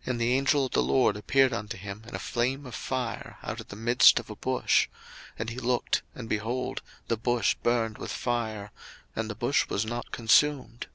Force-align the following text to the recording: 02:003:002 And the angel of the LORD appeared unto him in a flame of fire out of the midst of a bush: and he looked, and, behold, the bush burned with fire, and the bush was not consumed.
02:003:002 0.00 0.10
And 0.10 0.20
the 0.20 0.32
angel 0.32 0.64
of 0.66 0.72
the 0.72 0.82
LORD 0.82 1.16
appeared 1.16 1.52
unto 1.52 1.76
him 1.76 2.02
in 2.08 2.16
a 2.16 2.18
flame 2.18 2.66
of 2.66 2.74
fire 2.74 3.38
out 3.44 3.60
of 3.60 3.68
the 3.68 3.76
midst 3.76 4.18
of 4.18 4.28
a 4.28 4.34
bush: 4.34 4.88
and 5.38 5.48
he 5.48 5.60
looked, 5.60 6.02
and, 6.12 6.28
behold, 6.28 6.82
the 7.06 7.16
bush 7.16 7.54
burned 7.62 7.96
with 7.96 8.10
fire, 8.10 8.72
and 9.14 9.30
the 9.30 9.36
bush 9.36 9.68
was 9.68 9.86
not 9.86 10.10
consumed. 10.10 10.88